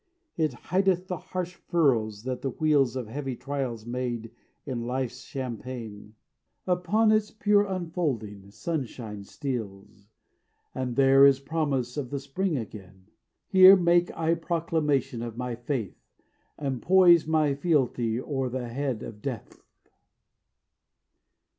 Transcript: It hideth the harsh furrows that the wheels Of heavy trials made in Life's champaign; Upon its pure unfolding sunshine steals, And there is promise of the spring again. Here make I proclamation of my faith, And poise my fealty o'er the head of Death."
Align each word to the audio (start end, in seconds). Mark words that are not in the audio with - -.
It 0.35 0.53
hideth 0.71 1.05
the 1.05 1.17
harsh 1.17 1.53
furrows 1.53 2.23
that 2.23 2.41
the 2.41 2.49
wheels 2.49 2.95
Of 2.95 3.07
heavy 3.07 3.35
trials 3.35 3.85
made 3.85 4.31
in 4.65 4.87
Life's 4.87 5.23
champaign; 5.23 6.15
Upon 6.65 7.11
its 7.11 7.29
pure 7.29 7.65
unfolding 7.65 8.49
sunshine 8.49 9.23
steals, 9.25 10.07
And 10.73 10.95
there 10.95 11.23
is 11.27 11.39
promise 11.39 11.97
of 11.97 12.09
the 12.09 12.19
spring 12.19 12.57
again. 12.57 13.09
Here 13.47 13.75
make 13.75 14.09
I 14.17 14.33
proclamation 14.33 15.21
of 15.21 15.37
my 15.37 15.53
faith, 15.55 16.01
And 16.57 16.81
poise 16.81 17.27
my 17.27 17.53
fealty 17.53 18.19
o'er 18.19 18.49
the 18.49 18.69
head 18.69 19.03
of 19.03 19.21
Death." 19.21 19.61